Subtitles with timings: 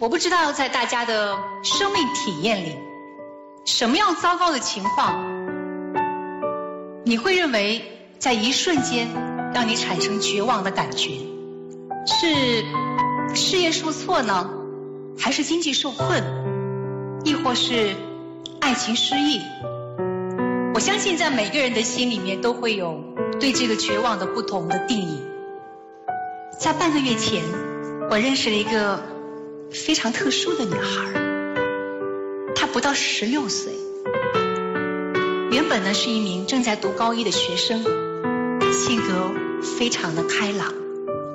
[0.00, 2.76] 我不知道在大家的生命体验里，
[3.64, 5.24] 什么样糟糕的情况，
[7.04, 7.82] 你会认为
[8.20, 9.08] 在一瞬间
[9.52, 11.10] 让你产生绝望的感觉？
[12.06, 12.64] 是
[13.34, 14.48] 事业受挫呢，
[15.18, 16.22] 还是经济受困，
[17.24, 17.96] 亦或是
[18.60, 19.40] 爱情失意？
[20.74, 23.02] 我相信在每个人的心里面都会有
[23.40, 25.20] 对这个绝望的不同的定义。
[26.56, 27.42] 在半个月前，
[28.08, 29.17] 我认识了一个。
[29.70, 31.12] 非常特殊的女孩，
[32.54, 33.72] 她不到十六岁，
[35.50, 37.82] 原本呢是一名正在读高一的学生，
[38.72, 39.30] 性格
[39.62, 40.72] 非常的开朗，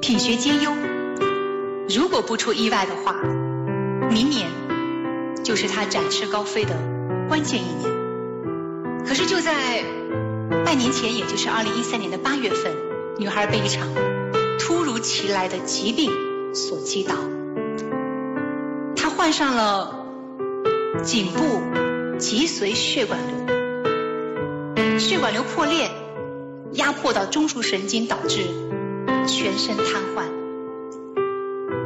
[0.00, 0.72] 品学兼优。
[1.88, 3.22] 如果不出意外的话，
[4.10, 4.50] 明年
[5.42, 6.76] 就是她展翅高飞的
[7.28, 7.90] 关键一年。
[9.06, 9.82] 可是就在
[10.66, 12.72] 半年前，也就是二零一三年的八月份，
[13.18, 13.88] 女孩被一场
[14.58, 16.12] 突如其来的疾病
[16.54, 17.14] 所击倒。
[19.28, 20.06] 患上了
[21.04, 21.60] 颈部
[22.18, 23.20] 脊髓血管
[24.74, 25.90] 瘤，血管瘤破裂，
[26.72, 28.46] 压迫到中枢神经，导致
[29.26, 30.24] 全身瘫痪。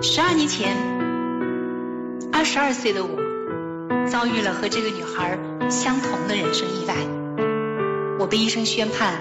[0.00, 0.76] 十二年前，
[2.32, 5.36] 二十二岁的我遭遇了和这个女孩
[5.68, 6.94] 相同的人生意外，
[8.20, 9.18] 我被医生宣判，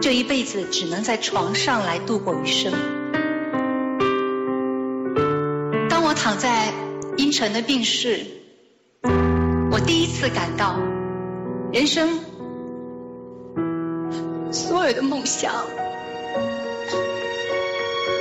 [0.00, 2.72] 这一辈子只能在床上来度过余生。
[5.90, 6.72] 当我躺在。
[7.32, 8.26] 陈的病逝，
[9.70, 10.78] 我第一次感到
[11.72, 12.20] 人生
[14.52, 15.50] 所有的梦想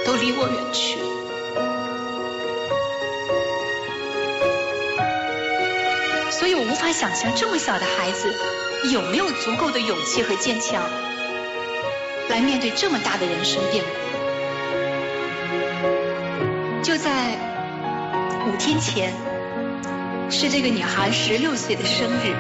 [0.06, 0.98] 都离我远去。
[6.32, 8.34] 所以我无法想象这么小的孩子
[8.94, 10.82] 有没有足够的勇气和坚强
[12.30, 14.11] 来面对这么大的人生变故。
[18.52, 19.14] 五天前
[20.30, 22.36] 是这个女孩十六岁的生日，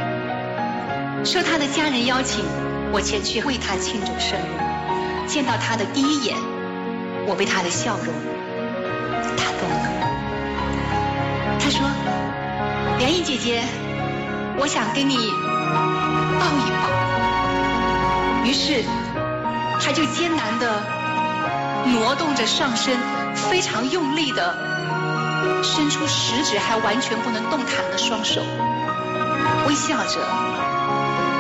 [1.23, 2.44] 受她的家人邀请，
[2.91, 5.27] 我前去为她庆祝生日。
[5.27, 6.35] 见到她的第一眼，
[7.27, 8.13] 我被她的笑容
[9.38, 9.79] 打动了。
[11.59, 11.89] 她说
[13.00, 13.63] ：“莲姨姐姐，
[14.57, 18.83] 我想跟你抱一抱。”于是，
[19.79, 20.83] 她就艰难地
[21.85, 22.97] 挪动着上身，
[23.33, 24.57] 非常用力地。
[25.63, 28.41] 伸出食指还完全不能动弹的双手，
[29.68, 30.19] 微笑着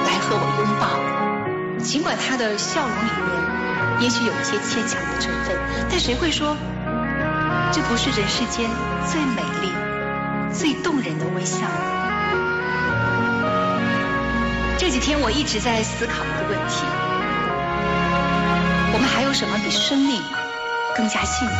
[0.05, 1.83] 来和我拥抱。
[1.83, 5.57] 尽管他的笑容里面也许有一些牵强的成分，
[5.89, 6.55] 但谁会说
[7.71, 8.69] 这不是人世间
[9.09, 9.71] 最美丽、
[10.53, 11.65] 最动人的微笑？
[14.77, 16.85] 这几天我一直在思考一个问题：
[18.93, 20.21] 我们还有什么比生命
[20.95, 21.53] 更加幸福？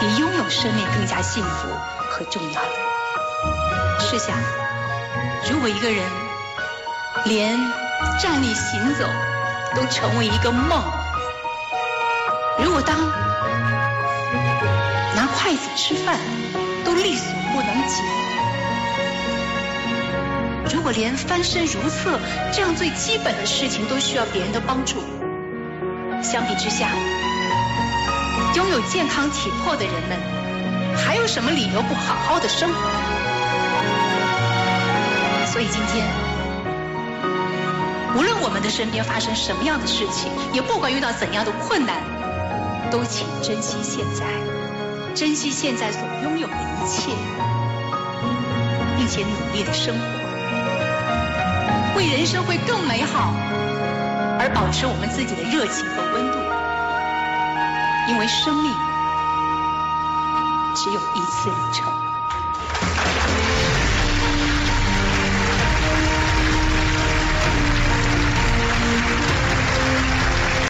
[0.00, 1.68] 比拥有生命更加幸福
[2.08, 2.68] 和重要的。
[4.00, 4.36] 试想，
[5.50, 6.04] 如果一个人
[7.24, 7.58] 连
[8.20, 9.04] 站立行走
[9.74, 10.82] 都成为一个梦，
[12.64, 12.96] 如果当
[15.16, 16.16] 拿筷子吃饭
[16.84, 18.02] 都力所不能及，
[20.74, 22.18] 如果连翻身如厕
[22.52, 25.02] 这样最基本的事情都需要别人的帮助，
[26.22, 26.88] 相比之下，
[28.58, 30.18] 拥有健康体魄的人们，
[30.96, 32.76] 还有什么理由不好好的生活？
[35.46, 36.04] 所以今天，
[38.16, 42.02] 无论我们的身边发生什么样的事情，也不管遇到怎样的困难，
[42.90, 44.24] 都请珍惜现在，
[45.14, 47.12] 珍惜现在所拥有的一切，
[48.96, 50.00] 并且努力的生活，
[51.96, 53.32] 为人生会更美好
[54.40, 56.38] 而保持我们自己的热情和温度。
[58.08, 58.72] 因为生命
[60.74, 62.07] 只有一次旅程。